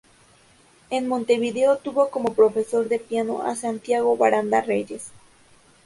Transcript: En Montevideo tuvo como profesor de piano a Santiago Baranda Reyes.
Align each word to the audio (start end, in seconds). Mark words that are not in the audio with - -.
En 0.89 1.07
Montevideo 1.07 1.77
tuvo 1.77 2.09
como 2.09 2.33
profesor 2.33 2.89
de 2.89 2.97
piano 2.97 3.43
a 3.43 3.55
Santiago 3.55 4.17
Baranda 4.17 4.59
Reyes. 4.61 5.11